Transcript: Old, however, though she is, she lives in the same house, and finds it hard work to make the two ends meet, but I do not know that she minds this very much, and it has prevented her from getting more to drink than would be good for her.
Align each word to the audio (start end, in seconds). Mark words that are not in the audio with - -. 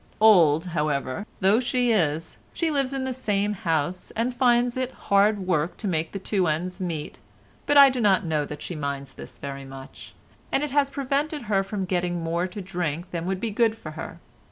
Old, 0.19 0.65
however, 0.65 1.27
though 1.41 1.59
she 1.59 1.91
is, 1.91 2.39
she 2.53 2.71
lives 2.71 2.91
in 2.91 3.03
the 3.03 3.13
same 3.13 3.53
house, 3.53 4.09
and 4.15 4.33
finds 4.33 4.75
it 4.75 4.89
hard 4.93 5.45
work 5.45 5.77
to 5.77 5.87
make 5.87 6.11
the 6.11 6.17
two 6.17 6.47
ends 6.47 6.81
meet, 6.81 7.19
but 7.67 7.77
I 7.77 7.91
do 7.91 8.01
not 8.01 8.25
know 8.25 8.43
that 8.43 8.63
she 8.63 8.73
minds 8.75 9.13
this 9.13 9.37
very 9.37 9.63
much, 9.63 10.15
and 10.51 10.63
it 10.63 10.71
has 10.71 10.89
prevented 10.89 11.43
her 11.43 11.61
from 11.61 11.85
getting 11.85 12.19
more 12.23 12.47
to 12.47 12.61
drink 12.63 13.11
than 13.11 13.27
would 13.27 13.39
be 13.39 13.51
good 13.51 13.77
for 13.77 13.91
her. 13.91 14.19